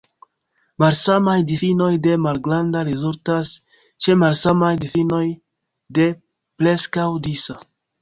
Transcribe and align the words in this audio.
Malsamaj 0.83 1.35
difinoj 1.51 1.89
de 2.07 2.15
"malgranda" 2.23 2.83
rezultas 2.89 3.53
ĉe 4.07 4.19
malsamaj 4.25 4.73
difinoj 4.89 5.23
de 6.01 6.11
"preskaŭ 6.21 7.11
disa". 7.31 7.61